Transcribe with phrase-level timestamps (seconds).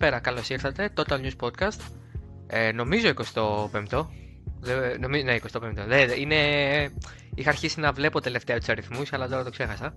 [0.00, 0.20] καλησπέρα.
[0.20, 0.90] Καλώς ήρθατε.
[0.96, 1.80] Total News Podcast.
[2.46, 4.06] Ε, νομίζω 25ο.
[5.00, 5.84] Νομίζω, ναι, 25ο.
[5.86, 6.36] Δε, είναι...
[7.34, 9.94] Είχα αρχίσει να βλέπω τελευταία τους αριθμούς, αλλά τώρα το ξέχασα.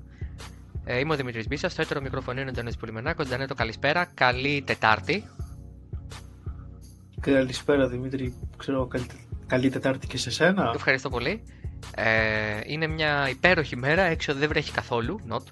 [0.84, 1.72] Ε, είμαι ο Δημήτρης Μπίσας.
[1.72, 3.24] Στο έτερο μικροφωνίο είναι ο Τζανέτ Πουλιμενάκο.
[3.24, 4.06] Τζανέτο, καλησπέρα.
[4.14, 5.30] Καλή Τετάρτη.
[7.20, 8.34] Καλησπέρα Δημήτρη.
[8.58, 9.06] Ξέρω, καλή,
[9.48, 10.72] καλή Τετάρτη και σε σένα.
[10.76, 11.44] Ευχαριστώ πολύ.
[11.96, 14.02] Ε, είναι μια υπέροχη μέρα.
[14.02, 15.20] Έξω δεν βρέχει καθόλου.
[15.30, 15.44] Not.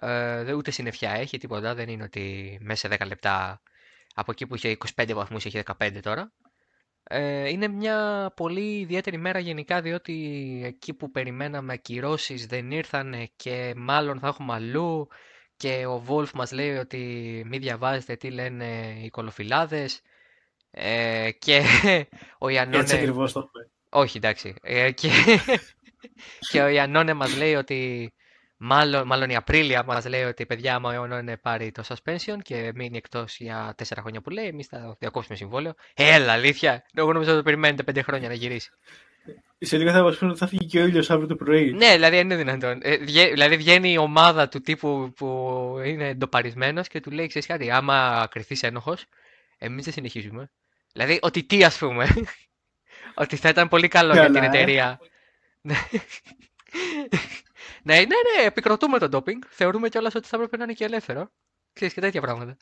[0.00, 1.74] Ε, ούτε συννεφιά έχει, τίποτα.
[1.74, 3.60] Δεν είναι ότι μέσα σε 10 λεπτά
[4.18, 6.32] από εκεί που είχε 25 βαθμούς έχει 15 τώρα.
[7.08, 10.14] Ε, είναι μια πολύ ιδιαίτερη μέρα γενικά διότι
[10.64, 15.08] εκεί που περιμέναμε ακυρώσεις δεν ήρθαν και μάλλον θα έχουμε αλλού
[15.56, 20.00] και ο Βόλφ μας λέει ότι μη διαβάζετε τι λένε οι κολοφυλάδες
[20.70, 21.62] ε, και
[22.44, 22.82] ο Ιαννόνε...
[22.82, 23.50] Έτσι ακριβώς το
[23.88, 24.54] Όχι εντάξει.
[24.62, 25.08] Ε, και...
[26.50, 28.12] και ο Ιαννόνε μας λέει ότι
[28.56, 32.96] Μάλλον, μάλλον η Απρίλια μα λέει ότι παιδιά, άμα είναι πάρει το suspension και μείνει
[32.96, 35.74] εκτός για τέσσερα χρόνια που λέει, εμείς θα διακόψουμε συμβόλαιο.
[35.94, 36.84] Έλα, αλήθεια.
[36.94, 38.70] Εγώ νομίζω ότι το περιμένετε πέντε χρόνια να γυρίσει.
[39.58, 41.72] Σε λίγο θα μας πούνε ότι θα φύγει και ο ήλιος αύριο το πρωί.
[41.72, 42.78] Ναι, δηλαδή είναι δυνατόν.
[42.82, 45.26] Ε, δηλαδή βγαίνει η ομάδα του τύπου που
[45.84, 49.04] είναι εντοπαρισμένος και του λέει: Ξέρεις κάτι, άμα κρυθείς ένοχος,
[49.58, 50.50] εμείς δεν συνεχίζουμε.
[50.92, 52.06] Δηλαδή, ότι τι ας πούμε.
[53.14, 54.98] ότι θα ήταν πολύ καλό για την ε.
[57.92, 58.06] Εταιρεία.
[58.06, 59.42] Ναι, ναι, ναι, επικροτούμε το ντόπινγκ.
[59.48, 61.30] Θεωρούμε κιόλας ότι θα έπρεπε να είναι και ελεύθερο.
[61.72, 62.56] Ξέρεις και τέτοια πράγματα.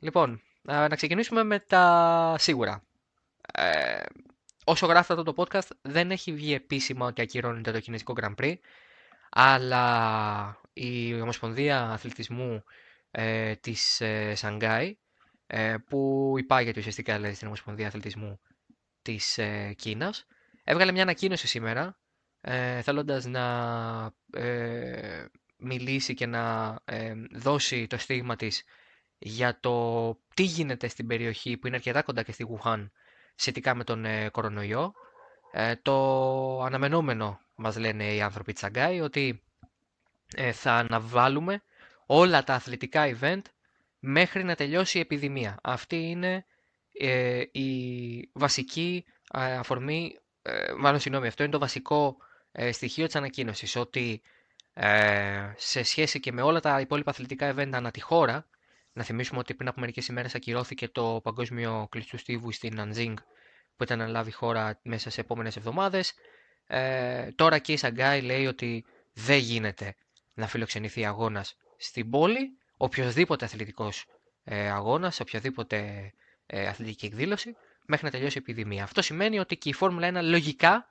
[0.00, 2.84] Λοιπόν, να ξεκινήσουμε με τα σίγουρα.
[3.52, 4.02] Ε,
[4.64, 8.54] όσο γράφετε αυτό το podcast, δεν έχει βγει επίσημα ότι ακυρώνεται το Κινέζικο Grand Prix,
[9.30, 12.64] αλλά η Ομοσπονδία Αθλητισμού
[13.10, 14.98] ε, της ε, Σανγκάη,
[15.46, 18.40] ε, που υπάγεται ουσιαστικά δηλαδή, στην Ομοσπονδία Αθλητισμού
[19.02, 20.26] της ε, Κίνας,
[20.64, 22.01] έβγαλε μια ανακοίνωση σήμερα
[22.44, 23.44] ε, θέλοντας να
[24.32, 25.24] ε,
[25.56, 28.64] μιλήσει και να ε, δώσει το στίγμα της
[29.18, 32.92] για το τι γίνεται στην περιοχή που είναι αρκετά κοντά και στη Γουχάν
[33.34, 34.92] σχετικά με τον ε, κορονοϊό.
[35.52, 39.42] Ε, το αναμενόμενο μας λένε οι άνθρωποι της Αγκάη ότι
[40.52, 41.62] θα αναβάλουμε
[42.06, 43.42] όλα τα αθλητικά event
[43.98, 45.58] μέχρι να τελειώσει η επιδημία.
[45.62, 46.44] Αυτή είναι
[47.52, 50.18] η βασική αφορμή,
[50.78, 52.16] μάλλον συγγνώμη, αυτό είναι το βασικό
[52.52, 54.22] ε, στοιχείο της ανακοίνωσης ότι
[54.74, 58.46] ε, σε σχέση και με όλα τα υπόλοιπα αθλητικά event ανά τη χώρα,
[58.92, 63.16] να θυμίσουμε ότι πριν από μερικές ημέρες ακυρώθηκε το παγκόσμιο κλειστού στίβου στην Ναντζίνγκ
[63.76, 66.14] που ήταν να λάβει χώρα μέσα σε επόμενες εβδομάδες.
[66.66, 69.94] Ε, τώρα και η Σαγκάη λέει ότι δεν γίνεται
[70.34, 74.06] να φιλοξενηθεί αγώνας στην πόλη, οποιοδήποτε αθλητικός
[74.44, 76.10] ε, αγώνας, οποιαδήποτε
[76.46, 78.82] ε, αθλητική εκδήλωση, μέχρι να τελειώσει η επιδημία.
[78.82, 80.86] Αυτό σημαίνει ότι και η Φόρμουλα 1 λογικά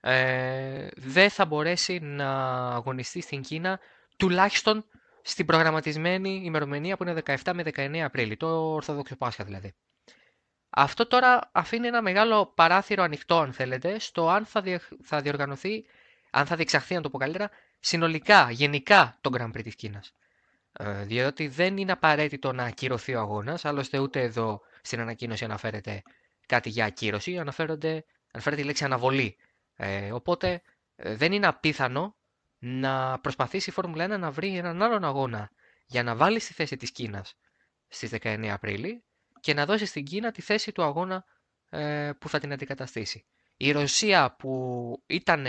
[0.00, 2.30] ε, δεν θα μπορέσει να
[2.68, 3.80] αγωνιστεί στην Κίνα
[4.16, 4.84] τουλάχιστον
[5.22, 9.74] στην προγραμματισμένη ημερομηνία που είναι 17 με 19 Απρίλη, το Ορθόδοξο Πάσχα δηλαδή.
[10.70, 14.62] Αυτό τώρα αφήνει ένα μεγάλο παράθυρο ανοιχτό, αν θέλετε, στο αν θα,
[15.02, 15.84] θα διοργανωθεί,
[16.30, 17.50] αν θα διεξαχθεί, αν το πω καλύτερα,
[17.80, 20.12] συνολικά, γενικά το Grand Prix της Κίνας.
[20.72, 26.02] Ε, διότι δεν είναι απαραίτητο να ακυρωθεί ο αγώνας, άλλωστε ούτε εδώ στην ανακοίνωση αναφέρεται
[26.46, 29.36] κάτι για ακύρωση, αναφέρονται, αναφέρεται η λέξη αναβολή
[29.80, 30.62] ε, οπότε
[30.96, 32.16] ε, δεν είναι απίθανο
[32.58, 35.50] να προσπαθήσει η Φόρμουλα 1 να βρει έναν άλλον αγώνα
[35.86, 37.34] για να βάλει στη θέση της Κίνας
[37.88, 39.04] στις 19 Απρίλη
[39.40, 41.24] και να δώσει στην Κίνα τη θέση του αγώνα
[41.70, 43.24] ε, που θα την αντικαταστήσει.
[43.56, 45.46] Η Ρωσία που ήταν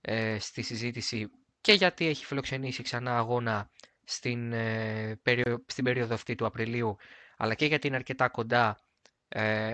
[0.00, 1.30] ε, στη συζήτηση
[1.60, 3.70] και γιατί έχει φιλοξενήσει ξανά αγώνα
[4.04, 5.20] στην, ε,
[5.66, 6.96] στην περίοδο αυτή του Απριλίου
[7.36, 8.80] αλλά και γιατί είναι αρκετά κοντά,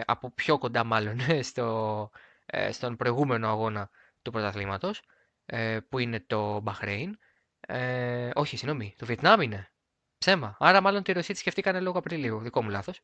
[0.04, 1.18] από πιο κοντά μάλλον,
[1.48, 2.27] στο, ε,
[2.70, 3.90] στον προηγούμενο αγώνα
[4.22, 5.02] του πρωταθλήματος,
[5.46, 7.18] ε, που είναι το Μπαχρέιν.
[7.60, 9.70] Ε, όχι, συγγνώμη, το Βιετνάμ είναι.
[10.18, 10.56] Ψέμα.
[10.58, 12.40] Άρα, μάλλον τη Ρωσία τη σκεφτήκανε λόγω Απριλίου.
[12.40, 13.00] Δικό μου λάθος.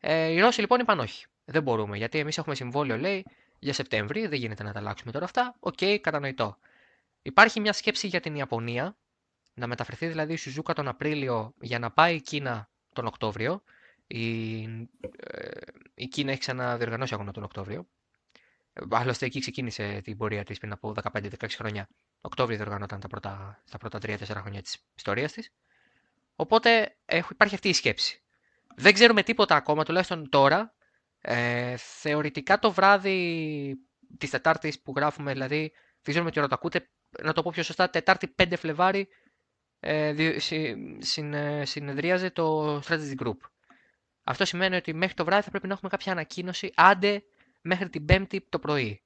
[0.00, 1.26] Ε, οι Ρώσοι λοιπόν είπαν όχι.
[1.44, 3.24] Δεν μπορούμε, γιατί εμείς έχουμε συμβόλαιο, λέει,
[3.58, 4.26] για Σεπτέμβρη.
[4.26, 5.56] Δεν γίνεται να τα αλλάξουμε τώρα αυτά.
[5.58, 6.58] OK, okay, κατανοητό.
[7.22, 8.96] Υπάρχει μια σκέψη για την Ιαπωνία,
[9.54, 13.62] να μεταφερθεί δηλαδή η Σουζούκα τον Απρίλιο για να πάει η Κίνα τον Οκτώβριο.
[14.06, 15.48] Η, ε,
[15.94, 17.86] η Κίνα έχει ξαναδιοργανώσει αγώνα τον Οκτώβριο.
[18.90, 21.88] Άλλωστε εκεί ξεκίνησε την πορεία της πριν από 15-16 χρόνια.
[22.20, 25.52] Οκτώβριο διοργανώταν τα πρώτα, στα πρώτα 3-4 χρόνια της ιστορίας της.
[26.36, 26.96] Οπότε
[27.30, 28.22] υπάρχει αυτή η σκέψη.
[28.76, 30.74] Δεν ξέρουμε τίποτα ακόμα, τουλάχιστον τώρα.
[31.20, 33.78] Ε, θεωρητικά το βράδυ
[34.18, 35.58] της Τετάρτης που γράφουμε, δηλαδή,
[36.02, 36.88] δεν ξέρουμε τι ώρα το ακούτε,
[37.22, 39.08] να το πω πιο σωστά, Τετάρτη 5 Φλεβάρι
[39.80, 40.38] ε,
[40.98, 43.36] συν, ε, συνεδρίαζε το Strategy Group.
[44.24, 47.24] Αυτό σημαίνει ότι μέχρι το βράδυ θα πρέπει να έχουμε κάποια ανακοίνωση, άντε
[47.66, 49.02] μέχρι την Πέμπτη το πρωί.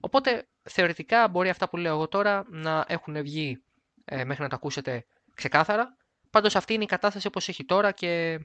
[0.00, 3.62] Οπότε θεωρητικά μπορεί αυτά που λέω εγώ τώρα να έχουν βγει
[4.04, 5.96] ε, μέχρι να τα ακούσετε ξεκάθαρα.
[6.30, 8.40] Πάντως αυτή είναι η κατάσταση όπως έχει τώρα και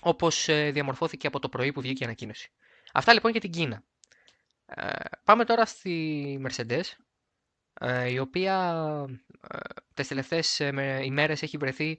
[0.00, 2.50] όπως ε, διαμορφώθηκε από το πρωί που βγήκε η ανακοίνωση.
[2.92, 3.82] Αυτά λοιπόν για την Κίνα.
[4.66, 4.92] Ε,
[5.24, 6.82] πάμε τώρα στη Mercedes,
[7.80, 8.84] ε, η οποία
[9.48, 9.58] ε,
[9.94, 11.98] τις τελευταίες ε, ημέρες έχει βρεθεί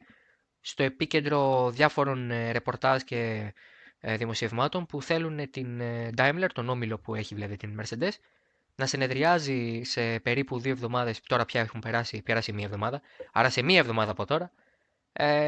[0.62, 3.54] στο επίκεντρο διάφορων ρεπορτάζ και
[4.02, 5.82] δημοσιευμάτων που θέλουν την
[6.18, 8.12] Daimler, τον όμιλο που έχει δηλαδή την Mercedes,
[8.76, 13.02] να συνεδριάζει σε περίπου δύο εβδομάδες, τώρα πια έχουν περάσει, περάσει μία εβδομάδα,
[13.32, 14.52] άρα σε μία εβδομάδα από τώρα,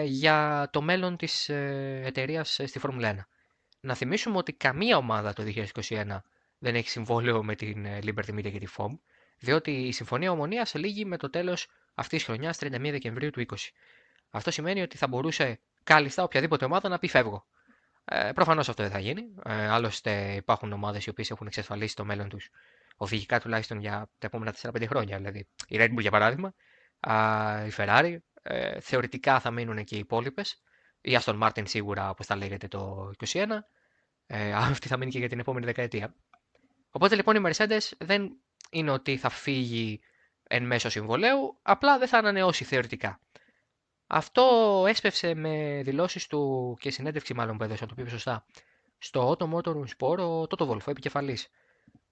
[0.03, 3.19] για το μέλλον της εταιρείας στη Φόρμουλα 1.
[3.79, 5.43] Να θυμίσουμε ότι καμία ομάδα το
[5.83, 6.21] 2021
[6.57, 8.97] δεν έχει συμβόλαιο με την Liberty Media και τη FOM,
[9.37, 13.55] διότι η Συμφωνία Ομονίας λήγει με το τέλος αυτής της χρονιάς, 31 Δεκεμβρίου του 20.
[14.29, 17.45] Αυτό σημαίνει ότι θα μπορούσε κάλλιστα οποιαδήποτε ομάδα να πει φεύγω.
[18.11, 19.21] Ε, Προφανώς αυτό δεν θα γίνει.
[19.45, 22.49] Ε, άλλωστε, υπάρχουν ομάδες οι οποίες έχουν εξασφαλίσει το μέλλον τους
[22.97, 25.17] οδηγικά τουλάχιστον για τα επόμενα 4-5 χρόνια.
[25.17, 26.53] Δηλαδή, η Red Bull για παράδειγμα,
[26.99, 30.61] α, η Ferrari, ε, θεωρητικά θα μείνουν και οι υπόλοιπες.
[31.01, 33.67] Η Aston Martin σίγουρα, όπως τα λέγεται, το 2021.
[34.25, 36.15] Ε, αυτή θα μείνει και για την επόμενη δεκαετία.
[36.91, 38.31] Οπότε λοιπόν η Mercedes δεν
[38.69, 40.01] είναι ότι θα φύγει
[40.43, 43.19] εν μέσω συμβολέου, απλά δεν θα ανανεώσει θεωρητικά.
[44.11, 48.45] Αυτό έσπευσε με δηλώσεις του και συνέντευξη μάλλον που έδωσε, το πει σωστά,
[48.97, 51.49] στο Auto Motor Sport ο Τότο Βολφ, επικεφαλής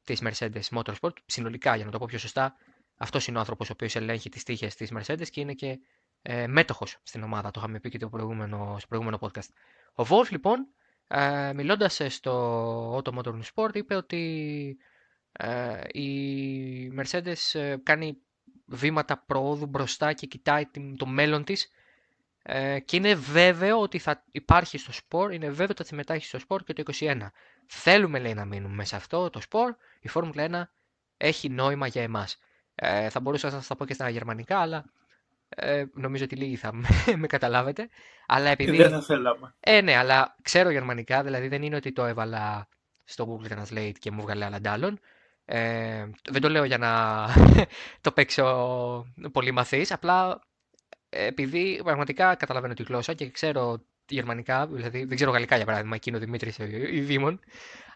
[0.03, 2.55] της Mercedes Motorsport, συνολικά για να το πω πιο σωστά,
[2.97, 5.79] αυτός είναι ο άνθρωπος ο οποίος ελέγχει τις τύχες της Mercedes και είναι και
[6.21, 7.51] ε, μέτοχος στην ομάδα.
[7.51, 9.49] Το είχαμε πει και το προηγούμενο, στο προηγούμενο podcast.
[9.95, 10.67] Ο Wolf λοιπόν,
[11.07, 14.77] ε, μιλώντας στο Auto Motor Sport, είπε ότι
[15.31, 18.17] ε, η Mercedes ε, κάνει
[18.65, 20.63] βήματα προόδου μπροστά και κοιτάει
[20.97, 21.71] το μέλλον της
[22.49, 26.39] ε, και είναι βέβαιο ότι θα υπάρχει στο σπορ, είναι βέβαιο ότι θα συμμετάχει στο
[26.39, 27.17] σπορ και το 2021.
[27.65, 30.63] Θέλουμε λέει να μείνουμε μέσα σε αυτό το σπορ, η Φόρμουλα 1
[31.17, 32.39] έχει νόημα για εμάς.
[32.75, 34.85] Ε, θα μπορούσα να σας τα πω και στα γερμανικά, αλλά
[35.49, 36.73] ε, νομίζω ότι λίγοι θα
[37.17, 37.89] με, καταλάβετε.
[38.27, 38.77] Αλλά επειδή...
[38.77, 39.55] Δεν θα θέλαμε.
[39.59, 42.67] Ε, ναι, αλλά ξέρω γερμανικά, δηλαδή δεν είναι ότι το έβαλα
[43.03, 44.99] στο Google Translate και μου βγάλε άλλα αντάλλων.
[45.45, 47.25] Ε, δεν το λέω για να
[48.01, 50.41] το παίξω πολύ μαθής, απλά
[51.09, 56.18] επειδή πραγματικά καταλαβαίνω τη γλώσσα και ξέρω γερμανικά, δηλαδή δεν ξέρω γαλλικά για παράδειγμα, εκείνο
[56.18, 56.54] ο Δημήτρη
[56.92, 57.39] ή Δήμον,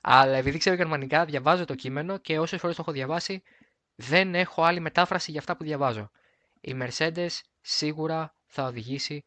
[0.01, 3.43] αλλά επειδή ξέρω γερμανικά, διαβάζω το κείμενο και όσες φορές το έχω διαβάσει,
[3.95, 6.11] δεν έχω άλλη μετάφραση για αυτά που διαβάζω.
[6.61, 9.23] Η Mercedes σίγουρα θα οδηγήσει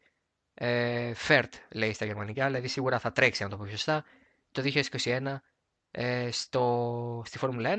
[0.53, 4.03] ε, FERT, λέει στα γερμανικά, δηλαδή σίγουρα θα τρέξει, αν το πω σωστά,
[4.51, 4.61] το
[5.03, 5.35] 2021
[5.91, 7.77] ε, στο, στη Φόρμουλα 1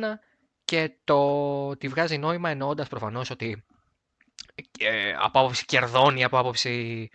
[0.64, 3.64] και το τη βγάζει νόημα εννοώντας προφανώς ότι
[4.79, 7.08] ε, από άποψη κερδών ή από άποψη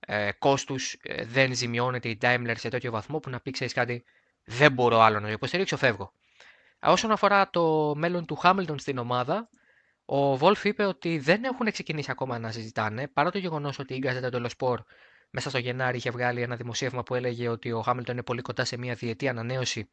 [0.00, 4.04] ε, κόστους ε, δεν ζημιώνεται η Daimler σε τέτοιο βαθμό που να πει ξέρεις κάτι
[4.44, 6.12] δεν μπορώ άλλο να το υποστηρίξω, φεύγω.
[6.80, 9.48] Όσον αφορά το μέλλον του Χάμιλτον στην ομάδα,
[10.04, 13.98] ο Βόλφ είπε ότι δεν έχουν ξεκινήσει ακόμα να συζητάνε, παρά το γεγονός ότι η
[13.98, 14.80] Γκάζετα του Λοσπορ
[15.30, 18.64] μέσα στο Γενάρη είχε βγάλει ένα δημοσίευμα που έλεγε ότι ο Χάμιλτον είναι πολύ κοντά
[18.64, 19.88] σε μια διετή ανανέωση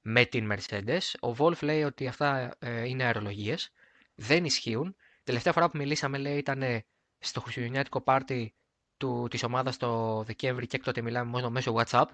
[0.00, 1.30] με την Mercedes.
[1.30, 3.72] Ο Wolf λέει ότι αυτά ε, είναι αερολογίες,
[4.14, 4.96] δεν ισχύουν.
[5.26, 6.84] Τελευταία φορά που μιλήσαμε λέει ήταν
[7.18, 8.54] στο χριστουγεννιάτικο πάρτι
[8.96, 12.04] του, της ομάδας το Δεκέμβρη και έκτοτε μιλάμε μόνο μέσω WhatsApp.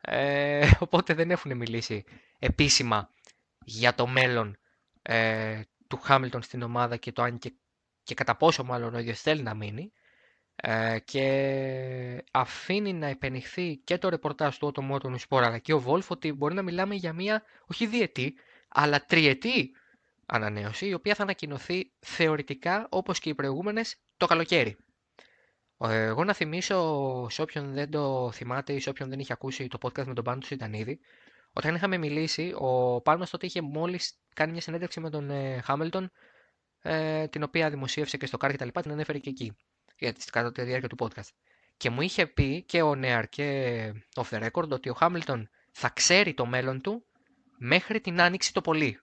[0.00, 2.04] Ε, οπότε δεν έχουν μιλήσει
[2.38, 3.10] επίσημα
[3.64, 4.56] για το μέλλον
[5.02, 7.52] ε, του Χάμιλτον στην ομάδα και το αν και,
[8.02, 9.92] και κατά πόσο μάλλον ο ίδιος θέλει να μείνει.
[10.56, 16.10] Ε, και αφήνει να επενηχθεί και το ρεπορτάζ του Automotive Sport αλλά και ο Βόλφ
[16.10, 18.34] ότι μπορεί να μιλάμε για μια όχι διετή
[18.68, 19.70] αλλά τριετή
[20.26, 24.76] ανανέωση η οποία θα ανακοινωθεί θεωρητικά όπως και οι προηγούμενες το καλοκαίρι.
[25.78, 29.66] Ε, εγώ να θυμίσω σε όποιον δεν το θυμάται ή σε όποιον δεν είχε ακούσει
[29.66, 31.00] το podcast με τον Πάνο του Σιτανίδη
[31.52, 35.30] όταν είχαμε μιλήσει ο Πάνος τότε είχε μόλις κάνει μια συνέντευξη με τον
[35.62, 36.10] Χάμιλτον
[36.82, 39.56] ε, την οποία δημοσίευσε και στο Car και τα λοιπά την ανέφερε και εκεί
[40.32, 41.28] κατά τη διάρκεια του podcast.
[41.76, 45.88] Και μου είχε πει και ο Νέαρ και off the record ότι ο Χάμιλτον θα
[45.88, 47.06] ξέρει το μέλλον του
[47.58, 49.00] μέχρι την άνοιξη το πολύ.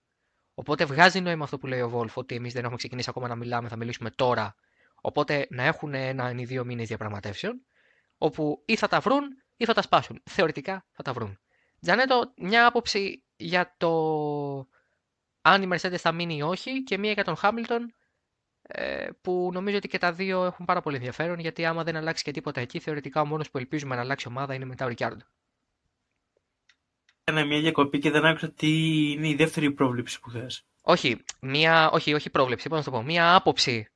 [0.60, 3.36] Οπότε βγάζει νόημα αυτό που λέει ο Βόλφ, ότι εμείς δεν έχουμε ξεκινήσει ακόμα να
[3.36, 4.56] μιλάμε, θα μιλήσουμε τώρα.
[5.02, 7.66] Οπότε να έχουν ένα ή δύο μήνες διαπραγματεύσεων,
[8.18, 9.24] όπου ή θα τα βρουν
[9.58, 10.22] ή θα τα σπάσουν.
[10.30, 11.40] Θεωρητικά θα τα βρουν.
[11.82, 13.90] Τζανέτο, μια άποψη για το
[15.42, 17.94] αν η Mercedes θα μείνει ή όχι και μία για τον Χάμιλτον
[18.62, 22.24] ε, που νομίζω ότι και τα δύο έχουν πάρα πολύ ενδιαφέρον γιατί άμα δεν αλλάξει
[22.24, 25.26] και τίποτα εκεί, θεωρητικά ο μόνος που ελπίζουμε να αλλάξει ομάδα είναι μετά ο Ρικιάρντο.
[27.30, 28.68] Έκανα μια διακοπή και δεν άκουσα τι
[29.12, 30.66] είναι η δεύτερη πρόβλεψη που θες.
[30.82, 33.88] Όχι, μια, όχι, όχι πρόβλεψη, πώς να το πω, μια άποψη.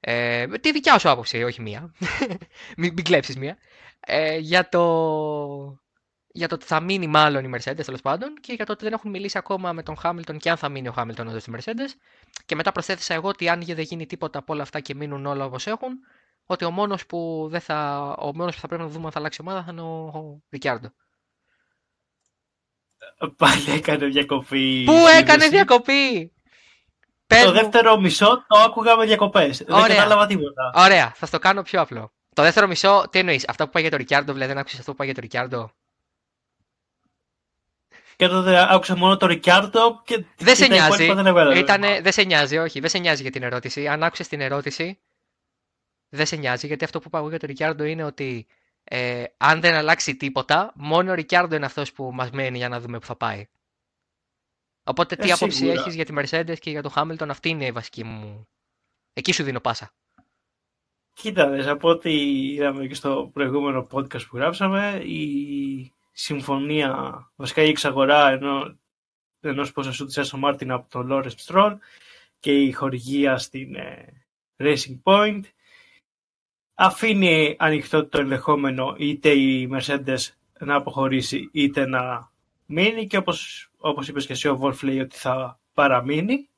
[0.00, 1.94] Ε, τη δικιά σου άποψη, όχι μία.
[2.76, 3.56] μην, μην κλέψεις μία.
[4.00, 5.80] Ε, για το
[6.34, 8.92] για το ότι θα μείνει μάλλον η Mercedes τέλος πάντων και για το ότι δεν
[8.92, 12.00] έχουν μιλήσει ακόμα με τον Χάμιλτον και αν θα μείνει ο Χάμιλτον εδώ στη Mercedes.
[12.46, 15.44] Και μετά προσθέθησα εγώ ότι αν δεν γίνει τίποτα από όλα αυτά και μείνουν όλα
[15.44, 15.90] όπως έχουν,
[16.46, 19.18] ότι ο μόνος που, δεν θα, ο μόνος που θα πρέπει να δούμε αν θα
[19.18, 20.92] αλλάξει ομάδα θα είναι ο, ο Ρικιάρντο.
[23.36, 24.82] Πάλι έκανε διακοπή.
[24.86, 25.48] Πού η έκανε σύνδεση.
[25.50, 26.32] διακοπή!
[27.26, 29.58] Πες Το μου- δεύτερο μισό το άκουγα με διακοπές.
[29.58, 29.96] Δεν Ωραία.
[29.96, 30.70] κατάλαβα τίποτα.
[30.74, 32.12] Ωραία, θα στο κάνω πιο απλό.
[32.34, 34.90] Το δεύτερο μισό, τι εννοείς, αυτό που πάει για τον Ρικιάρντο, δηλαδή δεν άκουσες αυτό
[34.90, 35.70] που πάει για τον Ρικιάρντο;
[38.16, 40.14] Και τότε άκουσα μόνο το Ρικιάρντο και.
[40.16, 40.92] Δεν και σε τα νοιάζει.
[40.92, 42.02] υπόλοιπα Δεν έβγαλα Ήτανε, νόημα.
[42.02, 43.88] δεν σε νοιάζει, όχι, δεν σε νοιάζει για την ερώτηση.
[43.88, 44.98] Αν άκουσες την ερώτηση,
[46.08, 48.46] δεν σε νοιάζει, γιατί αυτό που πάω εγώ για τον Ρικιάρντο είναι ότι
[48.84, 52.80] ε, αν δεν αλλάξει τίποτα, μόνο ο Ρικιάρντο είναι αυτός που μας μένει για να
[52.80, 53.46] δούμε που θα πάει.
[54.84, 55.80] Οπότε τι Ε, άποψη σίγουρα.
[55.80, 58.48] έχεις για τη Mercedes και για τον Χάμιλτον, αυτή είναι η βασική μου.
[59.12, 59.92] Εκεί σου δίνω πάσα.
[61.14, 62.12] Κοίτα, δες, από ό,τι
[62.52, 66.92] είδαμε και στο προηγούμενο podcast που γράψαμε, η συμφωνία,
[67.36, 68.78] βασικά η εξαγορά ενό,
[69.40, 71.76] ενός ποσοστού της Aston Martin από τον Lawrence Stroll
[72.40, 74.24] και η χορηγία στην ε,
[74.56, 75.40] Racing Point
[76.74, 80.18] αφήνει ανοιχτό το ενδεχόμενο είτε η Mercedes
[80.58, 82.32] να αποχωρήσει είτε να
[82.66, 86.48] μείνει και όπως, όπως είπες και εσύ ο Wolf λέει ότι θα παραμείνει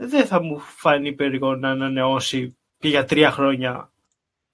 [0.00, 3.92] δεν θα μου φανεί περίεργο να ανανεώσει και για τρία χρόνια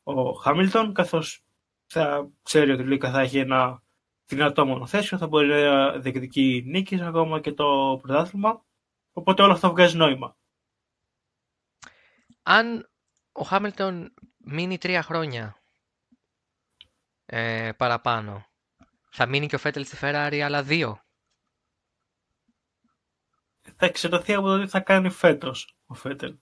[0.03, 1.45] ο Χάμιλτον, καθώς
[1.87, 3.83] θα ξέρει ότι Λίκα θα έχει ένα
[4.27, 8.65] δυνατό μονοθέσιο, θα μπορεί να διεκδικεί νίκης ακόμα και το πρωτάθλημα.
[9.13, 10.37] Οπότε όλο αυτό βγάζει νόημα.
[12.43, 12.91] Αν
[13.33, 14.15] ο Χάμιλτον
[14.45, 15.57] μείνει τρία χρόνια
[17.27, 18.47] ε, παραπάνω,
[19.11, 20.99] θα μείνει και ο Φέτελ στη Ferrari άλλα δύο.
[23.77, 26.37] Θα εξαρτηθεί από το τι θα κάνει φέτος ο Φέτελ.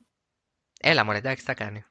[0.81, 1.85] Έλα μωρέ, εντάξει, τι θα κάνει.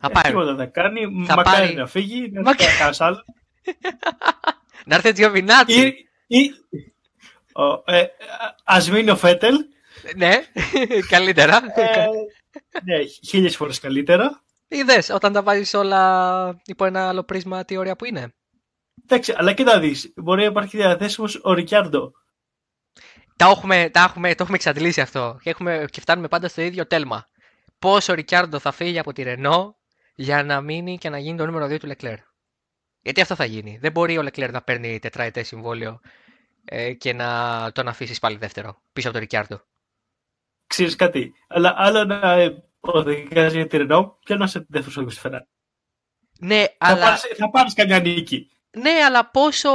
[0.00, 0.22] Θα Ε, πάει.
[0.32, 1.00] Τίποτα δεν κάνει.
[1.26, 3.24] Θα μακάρι πάρει- να φύγει, να Μακα- φύγει κανένας άλλος.
[4.86, 5.86] Να έρθει ο Τζιοβινάτσι.
[6.26, 6.50] Ή, ή,
[7.52, 8.06] ο, ε,
[8.64, 9.56] ας μείνει ο Φέτελ.
[10.16, 10.32] ναι,
[11.14, 11.60] καλύτερα.
[11.74, 12.06] Ε,
[12.84, 14.44] ναι, χίλιες φορές καλύτερα.
[14.72, 18.34] Είδες όταν τα βάζεις όλα υπό ένα άλλο πρίσμα, τι ωραία που είναι.
[19.04, 22.12] Εντάξει, αλλά κοίτα δεις, μπορεί να υπάρχει διαθέσιμος ο Ρικιάρντο.
[23.36, 25.38] Τα έχουμε, τα έχουμε, το έχουμε εξαντλήσει αυτό.
[25.42, 27.28] Και, έχουμε, και φτάνουμε πάντα στο ίδιο τέλμα.
[27.78, 29.76] Πώς ο Ρικιάρντο θα φύγει από τη Ρενό
[30.14, 32.18] για να μείνει και να γίνει το νούμερο 2 του Λεκλέρ.
[33.00, 33.78] Γιατί αυτό θα γίνει.
[33.80, 36.00] Δεν μπορεί ο Λεκλέρ να παίρνει τετραετές συμβόλαιο
[36.64, 39.60] ε, και να τον αφήσεις πάλι δεύτερο πίσω από τον Ρικιάρντο.
[40.66, 42.36] Ξέρεις κάτι, αλλά άλλο να
[42.82, 45.46] ε, οδηγάς για τη Ρενό και να σε δεύτερος οδηγός στη Ferrari.
[46.40, 48.50] Ναι, Θα, αλλά, πάρεις, θα πάρεις καμιά νίκη.
[48.70, 49.70] ναι, αλλά πόσο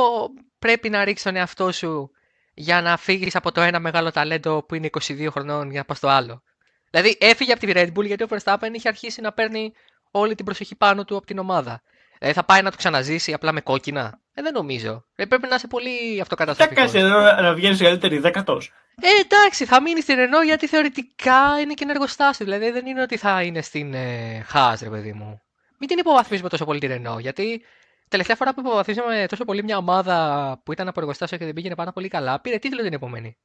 [0.60, 2.12] πρέπει να ρίξεις τον εαυτό σου
[2.54, 5.98] για να φύγεις από το ένα μεγάλο ταλέντο που είναι 22 χρονών για να πας
[5.98, 6.44] στο άλλο;
[6.90, 9.72] Δηλαδή έφυγε από τη Red Bull γιατί ο Verstappen είχε αρχίσει να παίρνει
[10.12, 11.82] όλη την προσοχή πάνω του από την ομάδα.
[12.18, 15.06] Δηλαδή θα πάει να το ξαναζήσει απλά με κόκκινα; Ε, δεν νομίζω.
[15.16, 16.92] Ε, πρέπει να είσαι πολύ Τι αυτοκαταστροφικός.
[16.92, 18.72] κάνεις εδώ να, να βγαίνεις καλύτερη δέκατος.
[19.02, 22.46] Ε, εντάξει, θα μείνει στην Renault γιατί θεωρητικά είναι και ένα εργοστάσιο.
[22.46, 25.42] Δηλαδή δεν είναι ότι θα είναι στην ε, Haas, ρε παιδί μου.
[25.80, 27.20] Μην την υποβαθμίζουμε τόσο πολύ τη Renault.
[27.20, 27.64] Γιατί
[28.08, 31.76] τελευταία φορά που υποβαθμίζαμε τόσο πολύ μια ομάδα που ήταν από εργοστάσιο και δεν πήγαινε
[31.76, 33.38] πάρα πολύ καλά, πήρε τίτλο την επόμενη.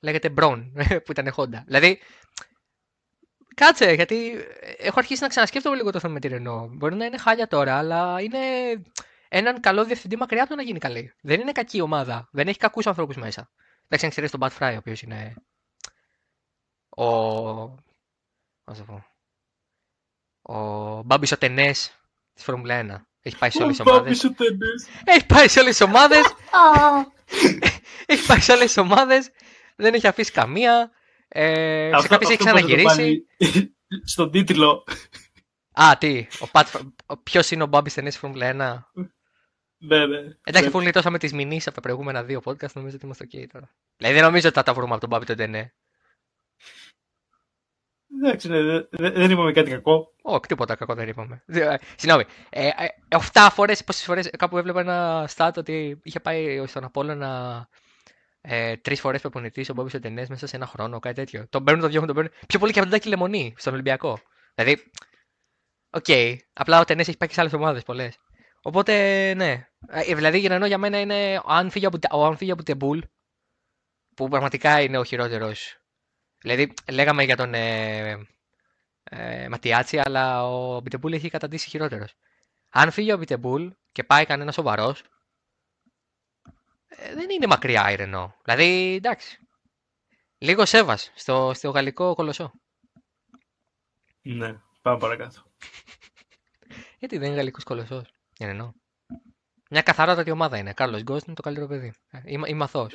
[0.00, 0.64] Λέγεται Brown,
[1.04, 1.62] που ήταν Honda.
[1.66, 2.00] Δηλαδή,
[3.54, 4.32] κάτσε, γιατί
[4.78, 6.68] έχω αρχίσει να ξανασκέφτομαι λίγο το θέμα με τη Renault.
[6.68, 8.38] Μπορεί να είναι χάλια τώρα, αλλά είναι
[9.28, 11.14] έναν καλό διευθυντή μακριά από το να γίνει καλή.
[11.20, 12.28] Δεν είναι κακή ομάδα.
[12.32, 13.50] Δεν έχει κακούς ανθρώπους μέσα.
[13.88, 15.34] Εντάξει, αν ξέρεις τον Bad Fry, ο οποίος είναι.
[16.88, 17.04] Ο.
[18.64, 19.04] Πώς θα πω.
[20.54, 21.70] Ο Μπάμπης ο Τενέ
[22.32, 23.06] της Φόρμουλα 1.
[23.22, 24.22] Έχει πάει σε όλες τις Ο ομάδες.
[24.22, 24.86] Μπάμπης ο Τενές.
[25.04, 26.34] Έχει πάει σε όλες τις ομάδες.
[28.06, 29.30] έχει πάει σε όλες τις ομάδες.
[29.76, 30.90] Δεν έχει αφήσει καμία.
[31.28, 33.26] Ε, σε Αυτό- κάποιες έχει αυτό μπορείς να το ξαναγυρίσει.
[33.38, 34.84] βάλει Στον τίτλο.
[35.72, 36.26] Α, τι.
[36.40, 36.68] Ο Πατ...
[37.22, 39.02] Ποιος είναι ο Μπάμπης Τενέ στη Φόρμουλα 1.
[39.86, 40.18] Ναι, ναι.
[40.44, 43.70] Εντάξει, αφού γλιτώσαμε τις μηνύσεις από τα προηγούμενα δύο podcast, νομίζω ότι είμαστε OK τώρα.
[43.96, 45.74] Δηλαδή δεν νομίζω ότι θα τα βρούμε από τον Μπάμπη τον Τενέ.
[48.20, 50.14] Εντάξει, ναι, δε- δε- δεν είπαμε κάτι κακό.
[50.22, 51.42] Όχι, τίποτα κακό δεν είπαμε.
[51.46, 52.24] Δε- ε, Συγγνώμη.
[52.50, 52.72] Ε, ε,
[53.08, 57.68] 7 φορές, πόσες φορές, κάπου έβλεπα ένα stat ότι είχε πάει στον Απόλλωνα
[58.40, 61.46] ε, τρεις φορές προπονητής ο Μπόμπι Τενές μέσα σε ένα χρόνο, κάτι τέτοιο.
[61.48, 62.40] Τον παίρνουν, τον διώχνουν, τον παίρνουν.
[62.46, 64.18] Πιο πολύ και από τον Τάκη Λεμονή στον Ολυμπιακό.
[64.54, 64.82] Δηλαδή,
[65.90, 66.06] οκ.
[66.52, 68.18] Απλά ο Τενές έχει πάει και σε άλλες ομάδες πολλές.
[68.66, 69.68] Οπότε, ναι.
[69.88, 73.00] Ε, δηλαδή, για να για μένα είναι αν φύγει από, ο αν φύγει ο Αμπιτεμπούλ,
[74.14, 75.80] που πραγματικά είναι ο χειρότερος.
[76.38, 78.26] Δηλαδή, λέγαμε για τον ε,
[79.04, 82.14] ε, Ματιάτσι, αλλά ο Αμπιτεμπούλ έχει καταντήσει χειρότερος.
[82.68, 85.02] Αν φύγει ο Αμπιτεμπούλ και πάει κανένα σοβαρός,
[86.86, 88.36] ε, δεν είναι μακριά η Ρενό.
[88.44, 89.38] Δηλαδή, εντάξει.
[90.38, 92.52] Λίγο σέβας στο, στο γαλλικό κολοσσό.
[94.22, 95.42] Ναι, πάμε παρακάτω.
[96.98, 98.74] Γιατί δεν είναι γαλλικός κολοσσός; Η Ρενό.
[99.70, 100.72] Μια καθαρότατη ομάδα είναι.
[100.72, 101.92] Κάρλος Γκόστ είναι το καλύτερο παιδί.
[102.10, 102.92] Ε, Είμαι, είμαι αθώος.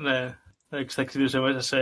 [0.00, 0.38] Ναι,
[0.68, 1.78] εντάξει, ταξίδευσε μέσα σε,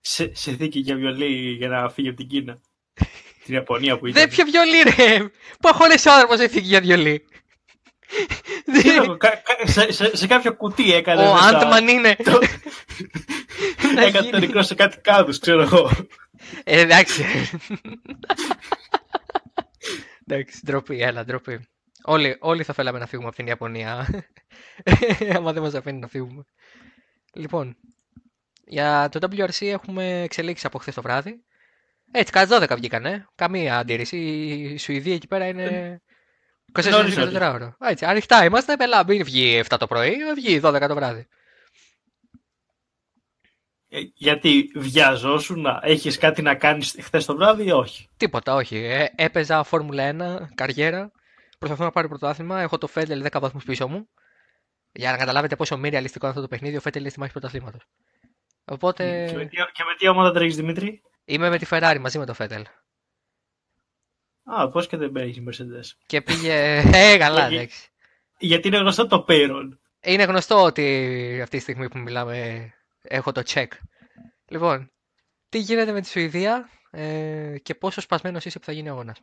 [0.00, 2.60] σε, σε θήκη για βιολί για να φύγει από την Κίνα.
[3.44, 4.22] την Ιαπωνία που ήταν.
[4.22, 5.28] Δεν πιο βιολί, ρε!
[5.60, 7.26] Που αγχώνεσαι ο άνθρωπος δεν φύγει για βιολί.
[8.82, 11.28] Ξέρω, κα- κα- σε, σε, σε κάποιο κουτί έκανε.
[11.28, 12.16] Ο μέσα- Άντμαν είναι.
[12.16, 12.40] το-
[13.94, 14.30] Να Έκανε γίνει.
[14.30, 15.90] το νεκρό σε κάτι κάδους, ξέρω εγώ.
[16.64, 17.24] Ε, εντάξει.
[20.26, 21.66] εντάξει, ντροπή, έλα, ντροπή.
[22.02, 24.06] Όλοι, όλοι θα θέλαμε να φύγουμε από την Ιαπωνία.
[25.36, 26.44] Άμα δεν μας αφήνει να φύγουμε.
[27.34, 27.76] Λοιπόν,
[28.66, 31.44] για το WRC έχουμε εξελίξεις από χθες το βράδυ.
[32.10, 33.26] Έτσι, κατά 12 βγήκανε.
[33.34, 34.16] Καμία αντίρρηση.
[34.16, 36.00] Η Σουηδία εκεί πέρα είναι.
[36.72, 37.76] 24 νωρίς, 24 ώρα.
[37.80, 38.76] Έτσι, ανοιχτά είμαστε.
[38.76, 41.26] Πελά, μην βγει 7 το πρωί, βγει 12 το βράδυ.
[43.96, 48.76] Ε, Γιατί βιαζόσουν να έχεις κάτι να κάνεις χθες το βράδυ ή όχι; Τίποτα, όχι.
[48.76, 50.02] Ε, έπαιζα Φόρμουλα
[50.42, 51.12] 1, καριέρα.
[51.58, 52.60] Προσπαθώ να πάρω πρωτάθλημα.
[52.60, 54.08] Έχω το Φέτελ 10 βαθμούς πίσω μου.
[54.92, 57.32] Για να καταλάβετε πόσο μη ρεαλιστικό είναι αυτό το παιχνίδι, ο Φέτελ είναι στη μάχη
[57.32, 57.86] πρωταθλήματος.
[58.64, 62.18] Οπότε Και, με τι, και με τι ομάδα τρέχεις Δημήτρη; είμαι με τη Ferrari μαζί
[62.18, 62.64] με το Φέτελ.
[64.44, 65.98] Α, πώς και δεν παίρνεις η Mercedes.
[66.06, 66.82] Και πήγε.
[66.94, 67.88] Ε, καλά, Γιατί- εντάξει.
[68.38, 69.68] Γιατί είναι γνωστό το payroll.
[70.00, 72.70] Είναι γνωστό ότι αυτή τη στιγμή που μιλάμε
[73.08, 73.66] έχω το check.
[74.48, 74.90] Λοιπόν,
[75.48, 79.22] τι γίνεται με τη Σουηδία ε, και πόσο σπασμένος είσαι που θα γίνει αγώνας;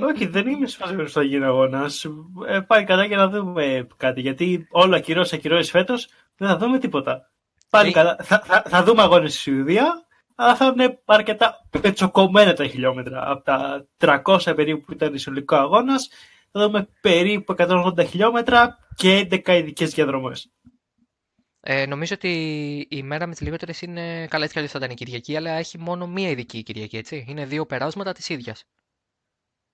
[0.00, 2.06] όχι, δεν είμαι σπασμένος στο γίνει αγώνας.
[2.46, 4.20] Ε, πάει καλά για να δούμε κάτι.
[4.20, 7.30] Γιατί όλα ακυρώσεις ακυρώσεις φέτος δεν θα δούμε τίποτα.
[7.70, 8.16] Πάλι Ε, καλά.
[8.22, 13.30] Θα, θα, θα δούμε αγώνες στη Σουηδία, αλλά θα είναι αρκετά πετσοκομμένα τα χιλιόμετρα.
[13.30, 16.08] Από τα 300 περίπου που ήταν συνολικό αγώνας,
[16.50, 20.50] θα δούμε περίπου 180 χιλιόμετρα και 11 ειδικές διαδρομές.
[21.66, 22.30] Ε, νομίζω ότι
[22.90, 24.26] η μέρα με τις λιγότερες είναι.
[24.26, 26.96] Καλά, έτσι κι αλλιώ θα ήταν η Κυριακή, αλλά έχει μόνο μία ειδική η Κυριακή,
[26.96, 27.24] έτσι.
[27.28, 28.64] Είναι δύο περάσματα της ίδιας.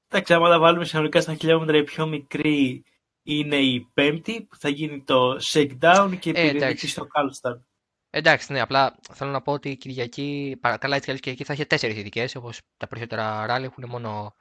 [0.08, 2.84] Εντάξει, άμα τα βάλουμε συνολικά στα χιλιόμετρα, η πιο μικρή
[3.22, 6.88] είναι η πέμπτη, που θα γίνει το shakedown και η Ε, πυρηνική εντάξει.
[6.88, 7.66] στο Καλστάν.
[8.10, 10.58] Εντάξει, ναι, απλά θέλω να πω ότι η Κυριακή.
[10.60, 13.64] παρα- Καλά, έτσι κι αλλιώ η Κυριακή θα έχει τέσσερις ειδικές, όπως τα περισσότερα ράλι
[13.64, 14.34] έχουν μόνο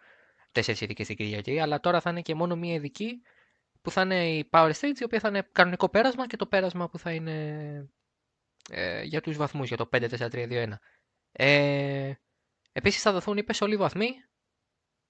[0.52, 1.60] τέσσερις ειδικές την Κυριακή.
[1.60, 3.22] Αλλά τώρα θα είναι και μόνο μία ειδική
[3.82, 6.90] που θα είναι η Power Stage, η οποία θα είναι κανονικό πέρασμα και το πέρασμα
[6.90, 7.90] που θα είναι
[8.70, 10.72] ε, για τους βαθμούς, για το 5-4-3-2-1.
[11.32, 12.14] Ε,
[12.72, 14.10] επίσης θα δοθούν, είπες, όλοι οι βαθμοί.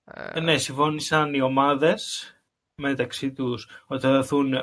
[0.04, 2.34] Ε, Ε, ναι, συμφώνησαν οι ομάδες
[2.76, 4.54] μεταξύ τους ότι θα δοθούν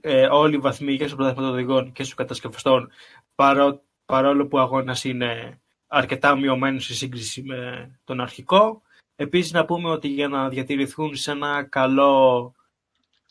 [0.00, 2.90] ε, όλοι οι βαθμοί και στο πρωτάθλημα των οδηγών και στους κατασκευαστών
[3.34, 8.82] παρό, παρόλο που ο αγώνας είναι αρκετά μειωμένος σε σύγκριση με τον αρχικό.
[9.16, 12.54] Επίσης να πούμε ότι για να διατηρηθούν σε ένα καλό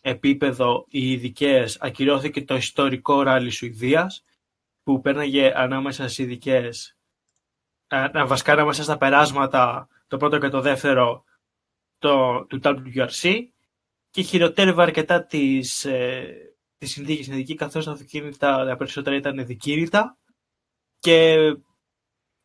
[0.02, 4.24] επίπεδο οι ειδικές ακυρώθηκε το ιστορικό ράλι Σουηδίας
[4.84, 6.98] που πέρναγε ανάμεσα στις ειδικές
[8.26, 11.24] βασικά ανάμεσα στα περάσματα το πρώτο και το δεύτερο
[11.98, 13.44] το, του WRC
[14.10, 16.36] και χειροτέρευε αρκετά τις, ε,
[16.78, 17.26] τις συνθήκες.
[17.26, 20.18] Στην ειδική καθώς τα αυτοκίνητα τα περισσότερα ήταν δικήρυτα
[21.00, 21.36] και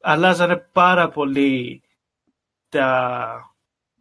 [0.00, 1.82] αλλάζανε πάρα πολύ
[2.68, 3.56] τα,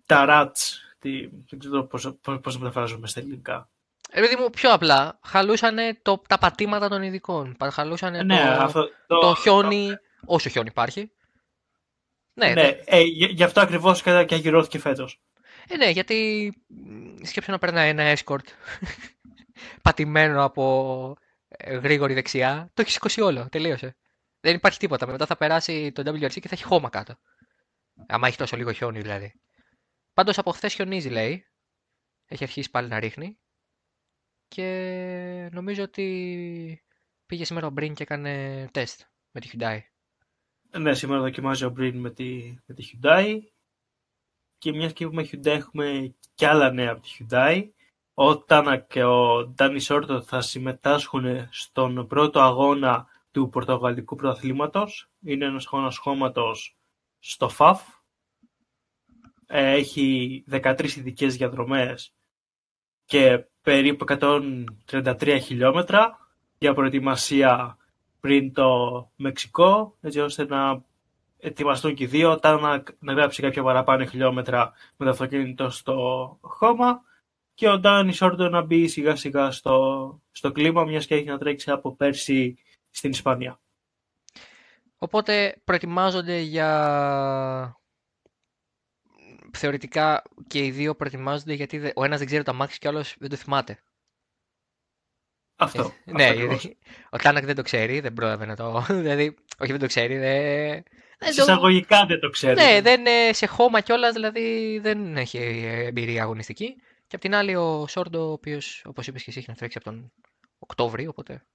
[0.05, 3.69] τα rats τι, δεν ξέρω πώς, πώς, πώς μεταφράζομαι στα ελληνικά.
[4.11, 7.55] Ε, παιδί μου, πιο απλά, χαλούσανε το, τα πατήματα των ειδικών.
[7.57, 9.89] Πα- Χαλούσανε ναι, το, αυτό, το χιόνι,
[10.25, 11.11] όσο χιόνι υπάρχει.
[12.33, 12.79] Ναι, Ναι, ναι.
[12.85, 15.21] ε, γι, γι' αυτό ακριβώς και, και ακυρώθηκε φέτος.
[15.67, 18.45] Ε, ναι, γιατί μ, σκέψου να περνάει ένα escort
[19.81, 21.15] πατημένο από
[21.47, 22.69] ε, γρήγορη δεξιά.
[22.73, 23.95] Το έχεις σηκώσει όλο, τελείωσε.
[24.39, 25.07] Δεν υπάρχει τίποτα.
[25.07, 27.15] Μετά θα περάσει το WRC και θα έχει χώμα κάτω.
[28.07, 29.33] Άμα έχει τόσο λίγο χιόνι δηλαδή.
[30.13, 31.45] Πάντως από χθες χιονίζει λέει.
[32.25, 33.39] Έχει αρχίσει πάλι να ρίχνει.
[34.47, 36.83] Και νομίζω ότι
[37.25, 39.79] πήγε σήμερα ο Μπριν και έκανε τεστ με τη Hyundai.
[40.79, 43.39] Ναι, σήμερα δοκιμάζει ο Μπριν με τη, με τη Hyundai
[44.57, 47.69] και μιας και έχουμε Hyundai έχουμε και άλλα νέα από τη Hyundai.
[48.13, 55.09] Ο Τάνα και ο Ντάνι Σόρτο θα συμμετάσχουν στον πρώτο αγώνα του Πορτογαλικού Πρωταθλήματος.
[55.19, 56.77] Είναι ένας αγώνας χώματος
[57.19, 58.02] στο ΦΑΦ.
[59.55, 62.13] Ε, Έχει 13 ειδικές διαδρομές
[63.05, 64.05] και περίπου
[64.91, 66.17] 133 χιλιόμετρα
[66.57, 67.77] για προετοιμασία
[68.19, 68.67] πριν το
[69.15, 70.83] Μεξικό, έτσι ώστε να
[71.37, 76.37] ετοιμαστούν και οι δύο, όταν να, να γράψει κάποια παραπάνω χιλιόμετρα με το αυτοκίνητο στο
[76.41, 77.01] χώμα
[77.53, 81.37] και ο Ντάνι Σόρντο να μπει σιγά σιγά στο, στο κλίμα, μιας και έχει να
[81.37, 82.57] τρέξει από πέρσι
[82.89, 83.59] στην Ισπανία.
[84.97, 87.81] Οπότε προετοιμάζονται για.
[89.57, 92.89] Θεωρητικά και οι δύο προετοιμάζονται γιατί δε- ο ένας δεν ξέρει το αμάξι και ο
[92.89, 93.79] άλλος δεν το θυμάται.
[95.55, 95.81] Αυτό.
[95.81, 96.61] Ε, αυτό ναι, ακριβώς.
[96.63, 96.77] γιατί
[97.09, 98.85] ο Τάνακ δεν το ξέρει, δεν πρόλαβε να το.
[99.03, 100.71] Δηλαδή, όχι δεν το ξέρει, δεν.
[100.73, 100.83] δεν
[101.19, 102.61] το- Συσσαγωγικά δεν το ξέρει.
[102.61, 106.75] Ναι, δεν είναι σε χώμα κιόλας, δηλαδή δεν έχει εμπειρία αγωνιστική.
[107.07, 109.77] Και απ' την άλλη ο Σόρντο, ο οποίος, όπως είπες και εσύ, έχει να τρέξει
[109.77, 110.11] από τον
[110.59, 111.45] Οκτώβριο, οπότε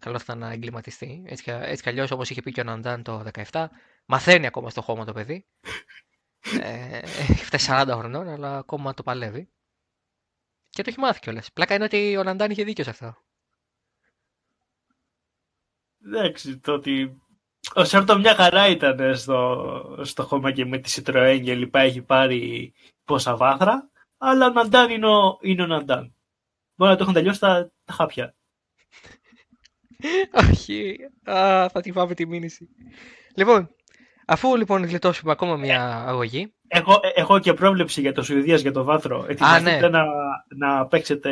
[0.00, 1.22] καλό θα ήταν να εγκληματιστεί.
[1.26, 3.70] Έτσι, κι- έτσι κι αλλιώς, όπως είχε πει και ο Ναντάν το 17,
[4.06, 5.46] μαθαίνει ακόμα στο χώμα το παιδί.
[6.60, 9.48] Ε, έχει φτάσει 40 χρονών, αλλά ακόμα το παλεύει.
[10.68, 11.52] Και το έχει μάθει κιόλας.
[11.52, 13.16] Πλάκα είναι ότι ο Ναντάν είχε δίκιο σε αυτό.
[16.04, 17.22] Εντάξει, το ότι
[17.74, 22.02] ο Σέρτο μια χαρά ήταν στο, στο χώμα και με τη Citroën και λοιπά έχει
[22.02, 22.72] πάρει
[23.04, 26.14] πόσα βάθρα, αλλά ο Ναντάν είναι ο, είναι ο Ναντάν.
[26.74, 28.34] Μπορεί να το έχουν τελειώσει τα, τα χάπια.
[30.50, 30.96] Όχι.
[31.24, 32.68] Α, θα τη πάμε τη μήνυση.
[33.34, 33.74] Λοιπόν,
[34.32, 36.54] αφού λοιπόν γλιτώσουμε ακόμα μια αγωγή.
[36.68, 39.26] Έχω, ε, έχω και πρόβλεψη για το Σουηδίας για το βάθρο.
[39.28, 39.88] Ετοιμαστείτε ναι.
[39.88, 40.04] να,
[40.56, 41.30] να παίξετε.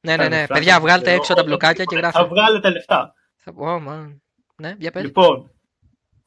[0.00, 0.36] Ναι, ναι, ναι.
[0.36, 2.24] Φράση, Παιδιά, βγάλτε ε, έξω τα ό- μπλοκάκια και Θα γράφτε.
[2.24, 3.14] βγάλετε λεφτά.
[3.36, 3.52] Θα...
[3.56, 4.20] Ω, μα.
[4.56, 5.02] Ναι, για πες.
[5.02, 5.50] Λοιπόν,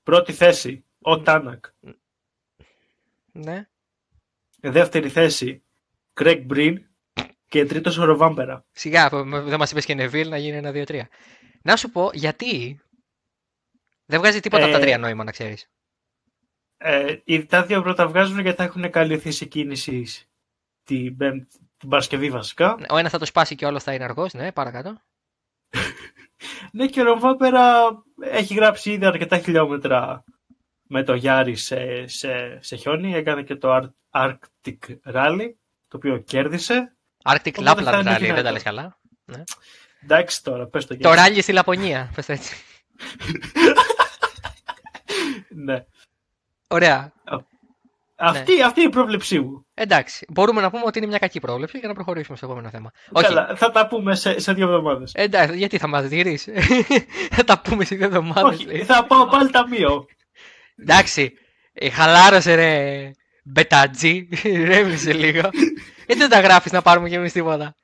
[0.04, 1.66] πρώτη θέση, ο Τάνακ.
[3.32, 3.68] Ναι.
[4.62, 5.64] Δεύτερη θέση,
[6.14, 6.80] Κρέγκ Μπριν.
[7.48, 8.66] Και τρίτος ο Ροβάμπερα.
[8.72, 11.10] Σιγά, που με- δεν μας είπες και Νεβίλ να γίνει ένα, δύο, τρία.
[11.62, 12.80] Να σου πω γιατί.
[14.06, 15.70] Δεν βγάζει τίποτα από τα Ε, τρία νόημα, να ξέρεις.
[16.78, 20.30] Ε, οι- τα δύο πρώτα βγάζουν γιατί θα έχουν καλή θέση κίνησης
[20.84, 22.78] την, Πέμπτη- την Παρασκευή βασικά.
[22.90, 24.34] Ο ένας θα το σπάσει και ο άλλος θα είναι αργός.
[24.34, 25.02] Ναι, παρακάτω.
[26.72, 27.74] Ναι, και ο Ροβάμπερα
[28.22, 30.24] έχει γράψει ήδη αρκετά χιλιόμετρα
[30.88, 33.14] με το Γιάρη σε, σε, σε χιόνι.
[33.16, 34.78] Έκανε και το Ar- Arctic
[35.14, 35.50] Rally,
[35.88, 36.96] το οποίο κέρδισε.
[37.24, 38.42] Arctic Οπότε θα Lapland είναι Rally, δεν δυνατό.
[38.44, 39.00] τα λες καλά.
[40.04, 41.18] Εντάξει τώρα, πες το και Το εσύ.
[41.18, 42.12] ράλι στη Λαπωνία.
[42.16, 42.56] Πες το έτσι.
[45.56, 45.86] Ναι.
[46.68, 47.14] Ωραία.
[48.18, 49.66] Αυτή, αυτή είναι η πρόβλεψή μου.
[49.74, 50.26] Εντάξει.
[50.30, 52.92] Μπορούμε να πούμε ότι είναι μια κακή πρόβλεψη για να προχωρήσουμε στο επόμενο θέμα.
[53.12, 53.26] Όχι.
[53.26, 55.12] Καλά, θα τα πούμε σε, σε δύο εβδομάδες.
[55.16, 56.38] Εντάξει, γιατί θα μας δει.
[57.36, 58.60] θα τα πούμε σε δύο εβδομάδες.
[58.60, 60.06] Όχι, θα πάω πάλι ταμείο.
[60.76, 61.34] Εντάξει.
[61.74, 63.12] Ε, χαλάρωσε ρε.
[63.44, 64.28] Μπετατζή.
[64.70, 65.50] Ηρέμησε λίγο.
[66.06, 67.76] Γιατί δεν τα γράφεις να πάρουμε κι εμείς τίποτα.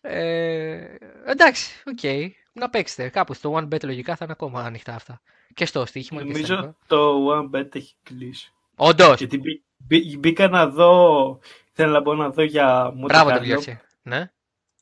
[0.00, 0.78] Ε,
[1.26, 2.32] εντάξει, οκ.
[2.52, 3.08] Να παίξετε.
[3.08, 5.20] Κάπου στο One Bet λογικά θα είναι ακόμα ανοιχτά αυτά.
[5.54, 8.52] Και στο στοίχημα και στα Νομίζω το OneBet έχει κλείσει.
[8.76, 9.18] Όντως.
[9.18, 11.38] Γιατί μπή- μπή- μπήκα να δω,
[11.72, 13.80] θέλω να μπω να δω για Μπράβο το Monte Carlo διόρθωσε.
[14.02, 14.30] Ναι.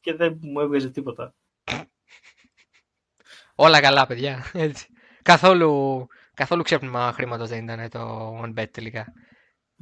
[0.01, 1.35] και δεν μου έβγαζε τίποτα.
[3.55, 4.51] Όλα καλά, παιδιά.
[4.53, 4.87] Έτσι.
[5.23, 9.13] Καθόλου, καθόλου ξέπνιμα χρήματος δεν ήταν το One Bet τελικά.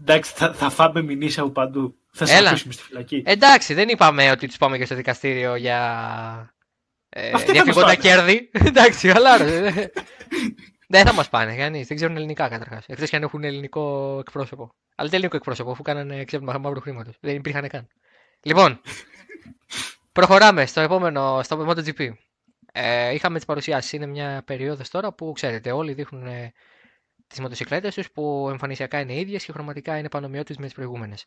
[0.00, 1.96] Εντάξει, θα, θα φάμε μηνύσει από παντού.
[2.12, 2.48] Θα σε Έλα.
[2.48, 3.22] αφήσουμε στη φυλακή.
[3.26, 6.55] Εντάξει, δεν είπαμε ότι τους πάμε και στο δικαστήριο για
[7.08, 8.08] ε, Αυτοί θα διαφυγόντα μας πάνε.
[8.08, 8.50] κέρδη.
[8.68, 9.92] Εντάξει, χαλάρωσε.
[10.88, 11.86] δεν θα μας πάνε κανείς.
[11.86, 12.84] Δεν ξέρουν ελληνικά καταρχάς.
[12.86, 14.74] Εκτός και αν έχουν ελληνικό εκπρόσωπο.
[14.94, 17.16] Αλλά τι ελληνικό εκπρόσωπο, αφού κάνανε ξέπνιμα μαύρου χρήματος.
[17.20, 17.88] Δεν υπήρχαν καν.
[18.42, 18.80] Λοιπόν,
[20.12, 22.10] προχωράμε στο επόμενο, στο MotoGP.
[22.72, 23.92] Ε, είχαμε τις παρουσιάσεις.
[23.92, 26.52] Είναι μια περίοδος τώρα που ξέρετε, όλοι δείχνουν ε,
[27.26, 31.26] τις μοτοσυκλέτες τους που εμφανισιακά είναι ίδιες και χρωματικά είναι πανομοιότητε με τις προηγούμενες.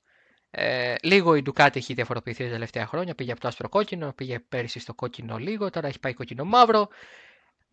[0.52, 3.16] Ε, λίγο η Ducati έχει διαφοροποιηθεί τα τελευταία χρόνια.
[3.16, 6.88] Πήγε από το άσπρο κόκκινο, πήγε πέρυσι στο κόκκινο λίγο, τώρα έχει πάει κόκκινο μαύρο.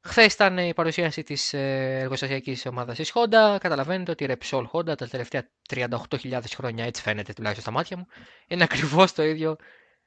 [0.00, 3.56] Χθες ήταν η παρουσίαση της εργοστασιακής ομάδας της Honda.
[3.60, 8.06] Καταλαβαίνετε ότι η Repsol Honda τα τελευταία 38.000 χρόνια, έτσι φαίνεται τουλάχιστον στα μάτια μου,
[8.46, 9.56] είναι ακριβώς το ίδιο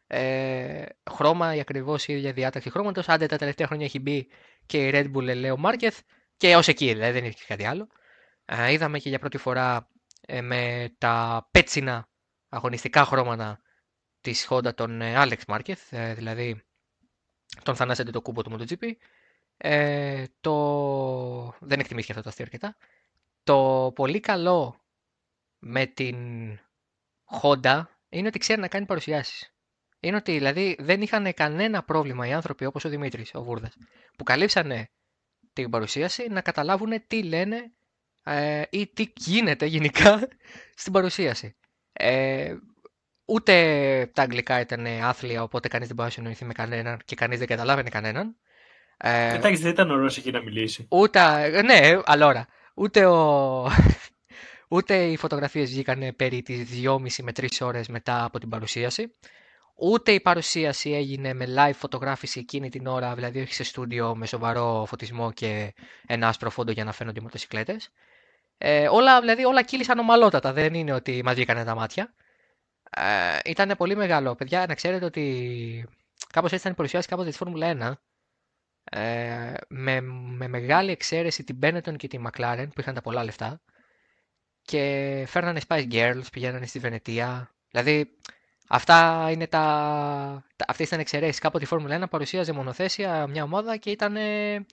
[0.08, 3.10] ε, χρώμα, η ακριβώς η ίδια διάταξη χρώματος.
[3.10, 4.28] Άντε τα τελευταία χρόνια έχει μπει
[4.66, 5.98] και η Red Bull Leo Marquez
[6.38, 7.88] και ω εκεί, δηλαδή δεν υπήρχε κάτι άλλο.
[8.46, 9.90] Ε, είδαμε και για πρώτη φορά
[10.28, 12.10] ε, με τα πέτσινα
[12.50, 13.62] αγωνιστικά χρώματα
[14.22, 16.64] της Honda τον ε, Alex Marquez, ε, δηλαδή
[17.64, 18.92] τον θανάσατε το κούμπο του MotoGP.
[19.58, 20.54] Ε, το...
[21.60, 22.76] Δεν εκτιμήθηκε αυτό το αστείο αρκετά.
[23.44, 24.82] Το πολύ καλό
[25.60, 26.18] με την
[27.42, 29.54] Honda είναι ότι ξέρει να κάνει παρουσιάσεις.
[30.00, 33.74] Είναι ότι δηλαδή δεν είχαν κανένα πρόβλημα οι άνθρωποι όπως ο Δημήτρης, ο Βούρδας,
[34.18, 34.90] που καλύψανε
[35.54, 37.72] την παρουσίαση να καταλάβουν τι λένε
[38.24, 40.28] ε, ή τι γίνεται γενικά
[40.82, 41.56] στην παρουσίαση.
[42.02, 42.56] Ε,
[43.26, 43.54] ούτε
[44.14, 47.48] τα αγγλικά ήταν άθλια, οπότε κανείς δεν μπορούσε να συνοηθεί με κανέναν και κανείς δεν
[47.48, 48.36] καταλάβαινε κανέναν.
[48.98, 50.88] Ε, Εντάξει, δεν ήταν ωραίο εκεί να μιλήσει.
[50.90, 52.48] Ούτε, ναι, αλλά ώρα.
[52.74, 53.72] Ούτε, ο...
[54.76, 59.12] ούτε οι φωτογραφίες βγήκαν περί τις 2,5 με 3 ώρες μετά από την παρουσίαση.
[59.76, 64.26] Ούτε η παρουσίαση έγινε με live φωτογράφηση εκείνη την ώρα, δηλαδή όχι σε στούντιο με
[64.26, 65.74] σοβαρό φωτισμό και
[66.08, 67.92] ένα άσπρο φόντο για να φαίνονται οι μοτοσυκλέτες.
[68.62, 72.14] Ε, όλα, δηλαδή όλα κύλησαν ομαλότατα, δεν είναι ότι μας βγήκανε τα μάτια.
[72.90, 74.36] Ε, ήταν πολύ μεγάλο.
[74.36, 75.86] Παιδιά, να ξέρετε ότι
[76.34, 77.98] κάπως έτσι ήταν η παρουσίαση κάποτε της Φόρμουλα
[78.84, 83.24] 1 ε, με, με μεγάλη εξαίρεση την Benetton και τη McLaren που είχαν τα πολλά
[83.24, 83.62] λεφτά
[84.62, 87.52] και φέρνανε Spice Girls, πηγαίνανε στη Βενετία.
[87.72, 88.12] Δηλαδή,
[88.70, 89.60] αυτά είναι τα,
[90.56, 91.40] τα αυτές ήταν εξαιρέσεις.
[91.40, 94.18] Κάποτε η Φόρμουλα 1 παρουσίαζε μονοθέσια μια ομάδα και ήταν.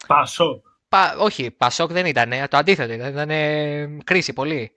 [0.06, 0.62] Πασό.
[0.96, 4.72] Πα, όχι, Πασόκ δεν ήταν, το αντίθετο ήταν, ήταν κρίση πολύ.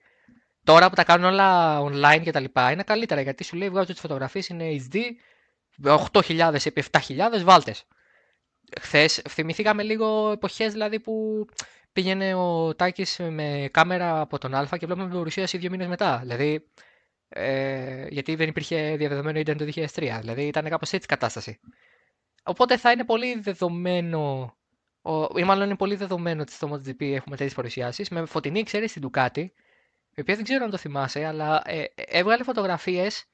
[0.64, 3.92] Τώρα που τα κάνουν όλα online και τα λοιπά είναι καλύτερα γιατί σου λέει βγάζω
[3.92, 4.96] τις φωτογραφίες είναι HD
[6.12, 7.84] 8.000 επί 7.000 βάλτες.
[8.80, 11.46] χθες θυμηθήκαμε λίγο εποχές δηλαδή που
[11.92, 16.18] πήγαινε ο Τάκης με κάμερα από τον Α και βλέπουμε την παρουσίαση δύο μήνες μετά.
[16.22, 16.66] Δηλαδή,
[17.28, 20.18] ε, γιατί δεν υπήρχε διαδεδομένο ίντερνετ το 2003.
[20.20, 21.60] Δηλαδή ήταν κάπως έτσι η κατάσταση.
[22.42, 24.54] Οπότε θα είναι πολύ δεδομένο,
[25.36, 28.08] ή μάλλον είναι πολύ δεδομένο ότι στο MotoGP έχουμε τέτοιες παρουσιάσεις.
[28.08, 29.46] Με φωτεινή, ξέρεις, στην Ducati,
[30.14, 33.24] η οποία δεν ξέρω αν το θυμάσαι, αλλά ε, έβγαλε φωτογραφίες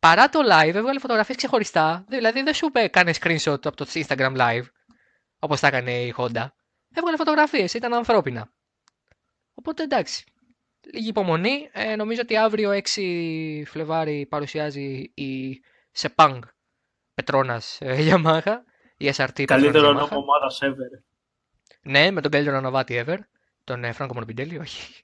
[0.00, 2.04] παρά το live, έβγαλε φωτογραφίες ξεχωριστά.
[2.08, 4.64] Δηλαδή δεν σου είπε κάνε screenshot από το Instagram live,
[5.38, 6.46] όπως τα έκανε η Honda.
[6.94, 8.52] Έβγαλε φωτογραφίες, ήταν ανθρώπινα.
[9.54, 10.24] Οπότε εντάξει.
[10.92, 11.68] Λίγη υπομονή.
[11.72, 15.62] Ε, νομίζω ότι αύριο 6 Φλεβάρι παρουσιάζει η
[15.98, 16.38] Sepang
[17.14, 18.56] Πετρόνα ε, Yamaha.
[19.00, 21.02] Η SRT Καλύτερο όνομα ομάδας ever.
[21.82, 23.16] Ναι, με τον καλύτερο ονοβάτη ever.
[23.64, 25.02] Τον ε, Φράγκο Μονοπιντέλη, όχι.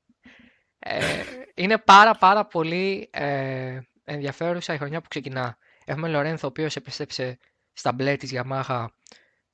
[0.78, 1.22] Ε,
[1.54, 5.59] είναι πάρα πάρα πολύ ε, ενδιαφέρουσα η χρονιά που ξεκινά.
[5.85, 7.38] Έχουμε Λορένθο, ο οποίος επιστρέψε
[7.72, 8.87] στα μπλε της Yamaha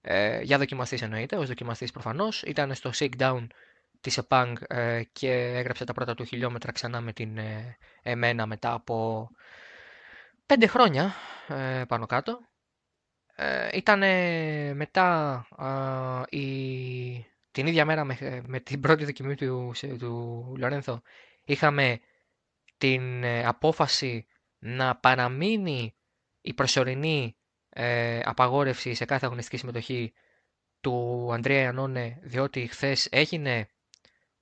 [0.00, 2.42] ε, για δοκιμαστής εννοείται, ως δοκιμαστής προφανώς.
[2.42, 3.46] Ήταν στο shakedown
[4.00, 8.72] της ΕΠΑΝΚ ε, και έγραψε τα πρώτα του χιλιόμετρα ξανά με την ε, εμένα μετά
[8.72, 9.28] από
[10.46, 11.14] πέντε χρόνια
[11.48, 12.40] ε, πάνω κάτω.
[13.42, 13.98] Ε, ήταν
[14.76, 15.46] μετά
[16.30, 21.02] η, την ίδια μέρα με, με την πρώτη δοκιμή του, του Λορένθο
[21.44, 22.00] είχαμε
[22.78, 24.26] την απόφαση
[24.58, 25.94] να παραμείνει
[26.40, 27.36] η προσωρινή
[27.68, 30.12] ε, απαγόρευση σε κάθε αγωνιστική συμμετοχή
[30.80, 33.68] του Αντρέα Ιαννόνε διότι χθες έγινε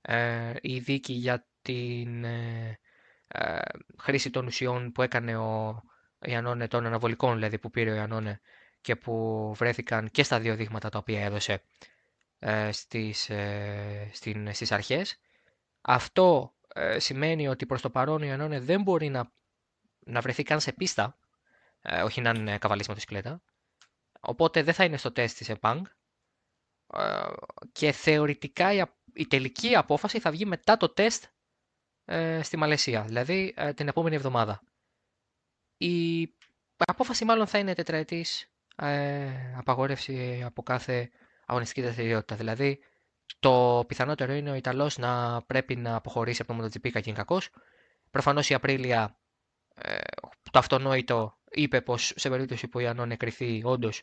[0.01, 2.79] ε, η δίκη για την ε,
[3.27, 3.59] ε,
[3.97, 5.81] χρήση των ουσιών που έκανε ο
[6.25, 8.41] Ιαννόνε, των αναβολικών δηλαδή που πήρε ο Ιαννόνε
[8.81, 11.61] και που βρέθηκαν και στα δύο δείγματα τα οποία έδωσε
[12.39, 15.19] ε, στις, ε, στην, στις αρχές.
[15.81, 16.53] Αυτό
[16.97, 19.31] σημαίνει ότι προς το παρόν ο Ιαννόνε δεν μπορεί να,
[19.99, 21.17] να βρεθεί καν σε πίστα
[21.81, 23.41] ε, όχι να είναι καβαλής μοτοσυκλέτα.
[24.19, 25.87] Οπότε δεν θα είναι στο τεστ της ΕΠΑΝΚ
[26.93, 27.27] ε,
[27.71, 31.25] και θεωρητικά η, η, τελική απόφαση θα βγει μετά το τεστ
[32.05, 34.61] ε, στη Μαλαισία, δηλαδή ε, την επόμενη εβδομάδα.
[35.77, 36.27] Η
[36.77, 41.09] απόφαση μάλλον θα είναι τετραετής ε, απαγόρευση από κάθε
[41.45, 42.35] αγωνιστική δραστηριότητα.
[42.35, 42.79] Δηλαδή,
[43.39, 47.49] το πιθανότερο είναι ο Ιταλός να πρέπει να αποχωρήσει από το MotoGP και κακός.
[48.11, 49.17] Προφανώς η Απρίλια
[49.75, 49.97] ε,
[50.51, 54.01] το αυτονόητο είπε πως σε περίπτωση που η Ανών εκριθεί όντως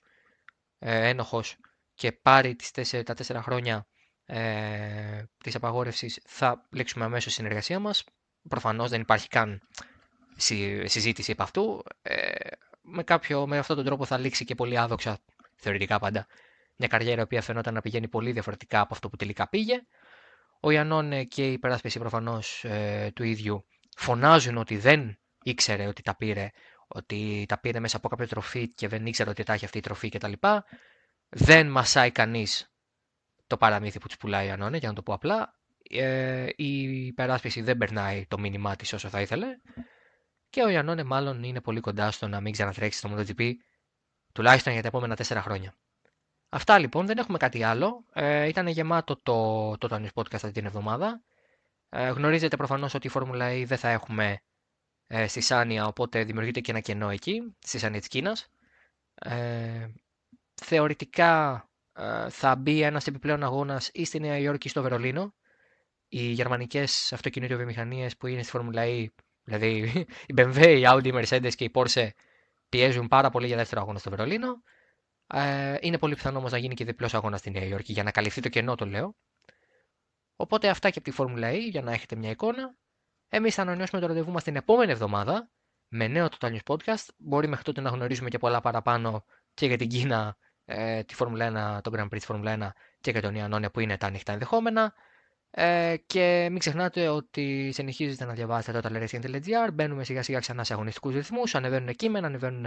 [0.78, 1.56] ε, ένοχος
[1.94, 3.86] και πάρει τις τέσσερα, τα τέσσερα χρόνια
[4.24, 8.04] ε, της απαγόρευσης θα λήξουμε αμέσως συνεργασία μας.
[8.48, 9.60] Προφανώς δεν υπάρχει καν
[10.84, 11.82] συζήτηση από αυτού.
[12.02, 12.34] Ε,
[12.90, 15.18] με, κάποιο, με αυτόν τον τρόπο θα λήξει και πολύ άδοξα,
[15.56, 16.26] θεωρητικά πάντα,
[16.76, 19.82] μια καριέρα η οποία φαινόταν να πηγαίνει πολύ διαφορετικά από αυτό που τελικά πήγε.
[20.60, 26.16] Ο Ιαννόνε και η υπεράσπιση προφανώς ε, του ίδιου φωνάζουν ότι δεν ήξερε ότι τα
[26.16, 26.50] πήρε,
[26.88, 29.80] ότι τα πήρε μέσα από κάποια τροφή και δεν ήξερε ότι τα έχει αυτή η
[29.80, 30.32] τροφή κτλ.
[31.28, 32.72] Δεν μασάει κανείς
[33.46, 35.56] το παραμύθι που του πουλάει η Ανώνε, για να το πω απλά.
[35.90, 39.46] Ε, η υπεράσπιση δεν περνάει το μήνυμά της όσο θα ήθελε.
[40.50, 43.52] Και ο Ιαννόνε μάλλον είναι πολύ κοντά στο να μην ξανατρέξει στο MotoGP,
[44.32, 45.74] τουλάχιστον για τα επόμενα τέσσερα χρόνια.
[46.48, 48.04] Αυτά λοιπόν, δεν έχουμε κάτι άλλο.
[48.12, 51.22] Ε, ήταν γεμάτο το, το Tony's Podcast αυτή την εβδομάδα.
[51.88, 54.42] Ε, γνωρίζετε προφανώς ότι η Φόρμουλα E δεν θα έχουμε
[55.06, 58.48] ε, στη Σάνια, οπότε δημιουργείται και ένα κενό εκεί, στη Σάνια της Κίνας.
[59.14, 59.88] Ε,
[60.54, 65.34] θεωρητικά ε, θα μπει ένας επιπλέον αγώνας ή στη Νέα Υόρκη ή στο Βερολίνο.
[66.08, 69.06] Οι γερμανικές αυτοκινητοβιομηχανίες που είναι στη Φόρμουλα E,
[69.48, 72.08] δηλαδή η BMW, η Audi, η Mercedes και η Porsche
[72.68, 74.62] πιέζουν πάρα πολύ για δεύτερο αγώνα στο Βερολίνο.
[75.26, 78.10] Ε, είναι πολύ πιθανό όμως να γίνει και διπλός αγώνας στη Νέα Υόρκη για να
[78.10, 79.16] καλυφθεί το κενό, το λέω.
[80.36, 82.76] Οπότε αυτά και από τη Φόρμουλα E για να έχετε μια εικόνα.
[83.28, 85.50] Εμείς θα ανανεώσουμε το ραντεβού μας την επόμενη εβδομάδα
[85.88, 87.06] με νέο Total News Podcast.
[87.16, 91.78] Μπορεί μέχρι τότε να γνωρίζουμε και πολλά παραπάνω και για την Κίνα, ε, τη Φόρμουλα
[91.78, 92.68] 1, τον Grand Prix της Φόρμουλα 1
[93.00, 94.94] και για τον Ιαννόνια που είναι τα ανοιχτά ενδεχόμενα.
[95.60, 99.72] Ε, και μην ξεχνάτε ότι συνεχίζετε να διαβάζετε το taleracing.gr.
[99.72, 101.54] Μπαίνουμε σιγά σιγά ξανά σε αγωνιστικούς ρυθμούς.
[101.54, 102.66] Ανεβαίνουν κείμενα, ανεβαίνουν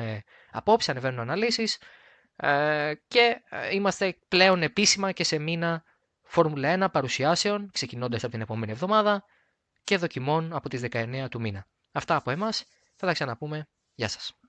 [0.52, 1.78] απόψεις, ανεβαίνουν αναλύσεις.
[2.36, 5.84] Ε, και ε, είμαστε πλέον επίσημα και σε μήνα
[6.24, 9.24] Φόρμουλα 1 παρουσιάσεων, ξεκινώντας από την επόμενη εβδομάδα
[9.84, 11.68] και δοκιμών από τις 19 του μήνα.
[11.92, 13.68] Αυτά από εμάς, θα τα ξαναπούμε.
[13.94, 14.41] Γεια σας.